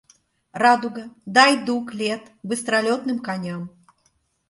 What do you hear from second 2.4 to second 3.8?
быстролётным коням.